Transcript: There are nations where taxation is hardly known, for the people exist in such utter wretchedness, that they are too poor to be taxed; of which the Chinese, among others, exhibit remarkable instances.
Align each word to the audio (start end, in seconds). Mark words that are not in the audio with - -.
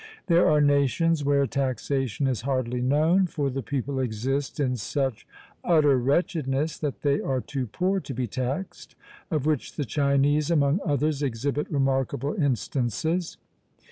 There 0.25 0.47
are 0.49 0.59
nations 0.61 1.23
where 1.23 1.45
taxation 1.45 2.25
is 2.25 2.41
hardly 2.41 2.81
known, 2.81 3.27
for 3.27 3.51
the 3.51 3.61
people 3.61 3.99
exist 3.99 4.59
in 4.59 4.75
such 4.75 5.27
utter 5.63 5.95
wretchedness, 5.95 6.79
that 6.79 7.01
they 7.03 7.21
are 7.21 7.39
too 7.39 7.67
poor 7.67 7.99
to 7.99 8.13
be 8.15 8.25
taxed; 8.25 8.95
of 9.29 9.45
which 9.45 9.75
the 9.75 9.85
Chinese, 9.85 10.49
among 10.49 10.79
others, 10.83 11.21
exhibit 11.21 11.69
remarkable 11.71 12.33
instances. 12.33 13.37